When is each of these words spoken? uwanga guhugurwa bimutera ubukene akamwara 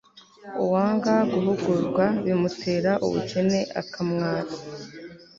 uwanga 0.63 1.13
guhugurwa 1.31 2.05
bimutera 2.25 2.91
ubukene 3.05 3.59
akamwara 3.81 4.51